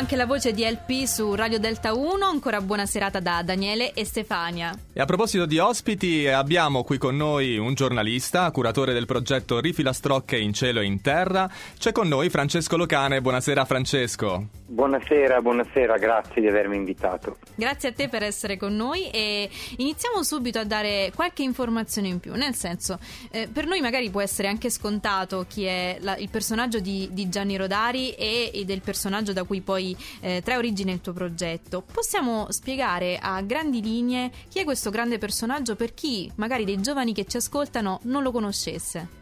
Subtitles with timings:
[0.00, 2.24] anche la voce di LP su Radio Delta 1.
[2.24, 4.74] Ancora buona serata da Daniele e Stefania.
[4.94, 10.38] E a proposito di ospiti, abbiamo qui con noi un giornalista, curatore del progetto Rifilastrocche
[10.38, 11.50] in cielo e in terra.
[11.78, 13.20] C'è con noi Francesco Locane.
[13.20, 14.60] Buonasera Francesco.
[14.70, 17.38] Buonasera, buonasera, grazie di avermi invitato.
[17.56, 22.20] Grazie a te per essere con noi e iniziamo subito a dare qualche informazione in
[22.20, 23.00] più, nel senso,
[23.32, 27.28] eh, per noi magari può essere anche scontato chi è la, il personaggio di, di,
[27.28, 29.89] Gianni Rodari e, e, del personaggio da cui poi
[30.20, 31.82] eh, trae origine il tuo progetto.
[31.82, 37.12] Possiamo spiegare a grandi linee chi è questo grande personaggio per chi magari dei giovani
[37.12, 39.18] che ci ascoltano non lo conoscesse?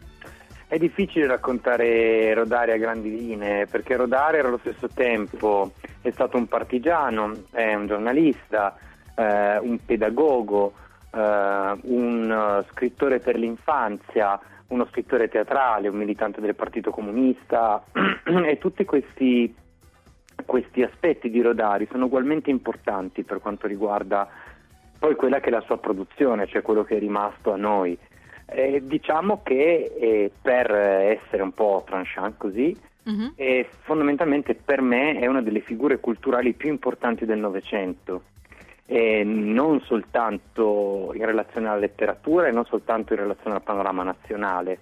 [0.67, 6.47] È difficile raccontare Rodari a grandi linee perché Rodari allo stesso tempo è stato un
[6.47, 8.77] partigiano, è un giornalista,
[9.15, 10.73] eh, un pedagogo,
[11.11, 17.83] eh, un uh, scrittore per l'infanzia, uno scrittore teatrale, un militante del Partito Comunista
[18.45, 19.53] e tutti questi,
[20.79, 24.27] questi aspetti di Rodari sono ugualmente importanti per quanto riguarda
[24.97, 27.97] poi quella che è la sua produzione, cioè quello che è rimasto a noi.
[28.45, 33.33] Eh, diciamo che eh, per essere un po' tranchant così, uh-huh.
[33.35, 38.23] eh, fondamentalmente per me è una delle figure culturali più importanti del Novecento,
[38.87, 44.79] non soltanto in relazione alla letteratura e non soltanto in relazione al panorama nazionale.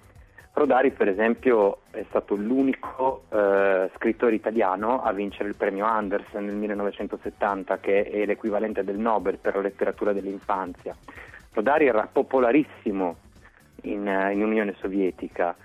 [0.58, 6.56] Rodari, per esempio, è stato l'unico eh, scrittore italiano a vincere il premio Andersen nel
[6.56, 10.96] 1970, che è l'equivalente del Nobel per la letteratura dell'infanzia.
[11.54, 13.18] Rodari era popolarissimo
[13.84, 15.56] in, eh, in Unione Sovietica,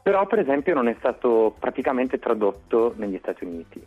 [0.00, 3.84] però per esempio non è stato praticamente tradotto negli Stati Uniti.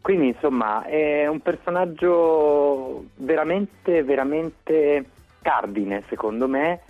[0.00, 5.04] Quindi insomma è un personaggio veramente, veramente
[5.42, 6.80] cardine secondo me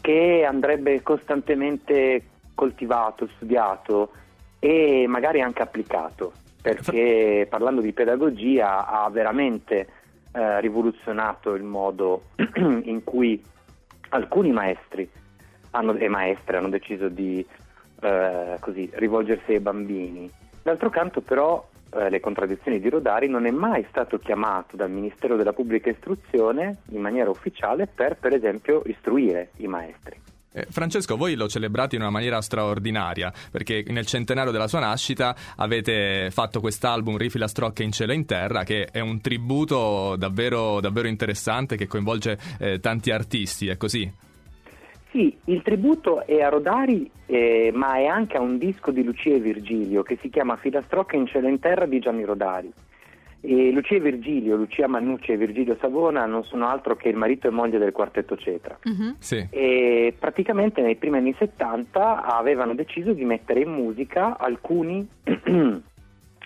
[0.00, 2.22] che andrebbe costantemente
[2.54, 4.10] coltivato, studiato
[4.58, 6.32] e magari anche applicato
[6.64, 9.86] perché parlando di pedagogia ha veramente
[10.32, 13.42] eh, rivoluzionato il modo in cui
[14.08, 15.06] alcuni maestri
[15.72, 17.46] hanno, e maestre hanno deciso di
[18.00, 20.30] eh, così, rivolgersi ai bambini.
[20.62, 25.36] D'altro canto però eh, le contraddizioni di Rodari non è mai stato chiamato dal Ministero
[25.36, 30.18] della Pubblica Istruzione in maniera ufficiale per per esempio istruire i maestri.
[30.56, 35.34] Eh, Francesco, voi lo celebrate in una maniera straordinaria perché nel centenario della sua nascita
[35.56, 40.80] avete fatto quest'album Rifila Strocche in cielo e in terra che è un tributo davvero,
[40.80, 44.08] davvero interessante che coinvolge eh, tanti artisti, è così?
[45.10, 49.30] Sì, il tributo è a Rodari, eh, ma è anche a un disco di Lucia
[49.30, 52.72] e Virgilio che si chiama Filastrocca in cielo in terra di Gianni Rodari.
[53.46, 57.46] E Lucia e Virgilio, Lucia Mannucci e Virgilio Savona non sono altro che il marito
[57.46, 58.78] e moglie del quartetto Cetra.
[58.82, 59.16] Uh-huh.
[59.18, 59.46] Sì.
[59.50, 65.06] E praticamente nei primi anni 70 avevano deciso di mettere in musica alcuni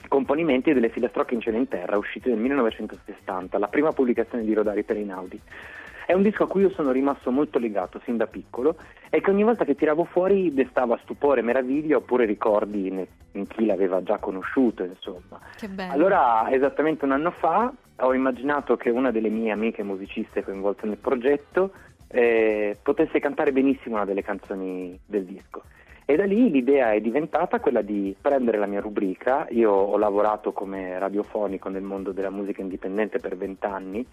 [0.08, 4.82] componimenti delle Filastrocche in cielo in terra usciti nel 1960, la prima pubblicazione di Rodari
[4.82, 5.40] per Einaudi.
[6.08, 8.76] È un disco a cui io sono rimasto molto legato sin da piccolo
[9.10, 14.02] e che ogni volta che tiravo fuori destava stupore, meraviglia oppure ricordi in, chi l'aveva
[14.02, 15.38] già conosciuto, insomma.
[15.54, 15.92] Che bello.
[15.92, 20.96] Allora, esattamente un anno fa, ho immaginato che una delle mie amiche musiciste coinvolte nel
[20.96, 21.72] progetto
[22.08, 25.64] eh, potesse cantare benissimo una delle canzoni del disco.
[26.06, 29.46] E da lì l'idea è diventata quella di prendere la mia rubrica.
[29.50, 34.06] Io ho lavorato come radiofonico nel mondo della musica indipendente per vent'anni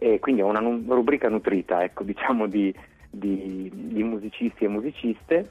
[0.00, 2.72] e quindi ho una nu- rubrica nutrita ecco, diciamo, di,
[3.10, 5.50] di, di, musicisti e musiciste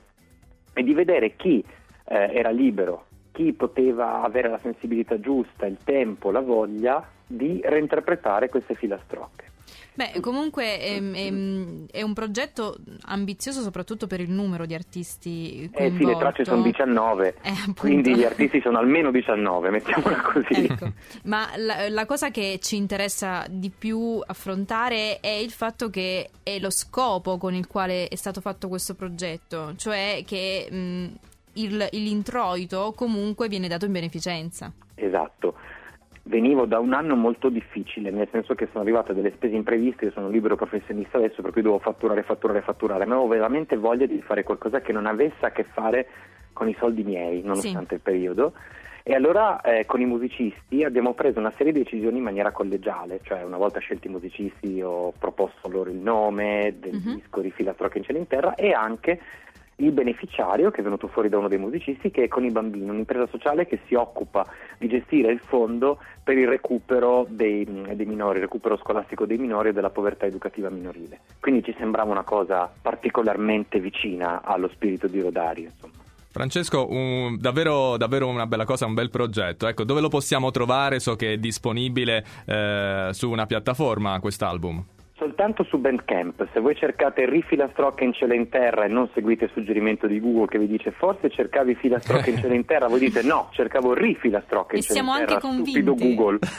[0.74, 1.64] e di vedere chi
[2.06, 8.48] eh, era libero, chi poteva avere la sensibilità giusta, il tempo, la voglia di reinterpretare
[8.48, 9.47] queste filastrocche.
[9.98, 11.34] Beh, comunque è, è,
[11.92, 16.04] è, un progetto ambizioso soprattutto per il numero di artisti coinvolti.
[16.04, 20.66] Eh sì, le tracce sono 19, eh, quindi gli artisti sono almeno 19, mettiamola così.
[20.68, 20.92] Ecco.
[21.24, 26.60] Ma la, la, cosa che ci interessa di più affrontare è il fatto che è
[26.60, 31.06] lo scopo con il quale è stato fatto questo progetto, cioè che mh,
[31.54, 34.72] il, l'introito comunque viene dato in beneficenza.
[34.94, 35.56] Esatto
[36.28, 40.12] venivo da un anno molto difficile, nel senso che sono arrivate delle spese impreviste, io
[40.12, 44.22] sono libero professionista adesso, per cui devo fatturare, fatturare, fatturare, ma avevo veramente voglia di
[44.22, 46.08] fare qualcosa che non avesse a che fare
[46.54, 47.94] con i soldi miei, nonostante sì.
[47.96, 48.54] il periodo.
[49.04, 53.22] E allora eh, con i musicisti abbiamo preso una serie di decisioni in maniera collegiale,
[53.24, 57.16] cioè una volta scelti i musicisti ho proposto loro il nome del uh-huh.
[57.16, 59.22] disco di Filastrocca in cielo in terra e anche
[59.78, 62.90] il beneficiario che è venuto fuori da uno dei musicisti che è con i bambini,
[62.90, 64.46] un'impresa sociale che si occupa
[64.78, 69.70] di gestire il fondo per il recupero dei, dei minori, il recupero scolastico dei minori
[69.70, 71.20] e della povertà educativa minorile.
[71.40, 75.66] Quindi ci sembrava una cosa particolarmente vicina allo spirito di Rodario.
[75.66, 76.06] Insomma.
[76.32, 79.68] Francesco, un, davvero, davvero, una bella cosa, un bel progetto.
[79.68, 81.00] Ecco, dove lo possiamo trovare?
[81.00, 84.86] So che è disponibile eh, su una piattaforma quest'album.
[85.38, 89.52] Soltanto su Bandcamp, se voi cercate rifilastrocca in cielo in terra e non seguite il
[89.54, 93.22] suggerimento di Google che vi dice forse cercavi filastrocca in cielo in terra, voi dite
[93.22, 96.40] no, cercavo rifilastrocca in e cielo in terra, siamo anche stupido Google.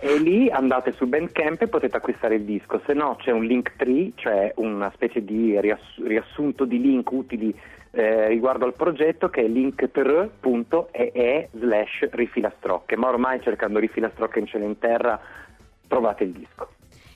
[0.00, 3.76] e lì andate su Bandcamp e potete acquistare il disco, se no c'è un link
[3.76, 7.56] tree, cioè una specie di riass- riassunto di link utili
[7.92, 14.64] eh, riguardo al progetto che è linktr.ee slash rifilastrocche, ma ormai cercando rifilastrocche in cielo
[14.64, 15.20] in terra
[15.86, 16.71] trovate il disco.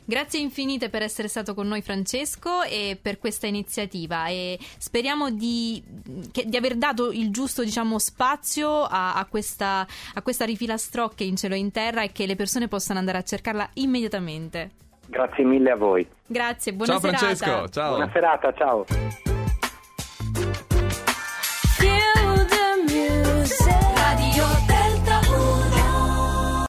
[0.08, 5.82] Grazie infinite per essere stato con noi Francesco e per questa iniziativa e speriamo di,
[6.30, 11.34] che, di aver dato il giusto diciamo, spazio a, a, questa, a questa rifilastrocche in
[11.34, 14.70] cielo e in terra e che le persone possano andare a cercarla immediatamente.
[15.08, 16.06] Grazie mille a voi.
[16.24, 17.18] Grazie, buona ciao serata.
[17.18, 17.88] Francesco, ciao.
[17.88, 19.35] Buona serata, ciao.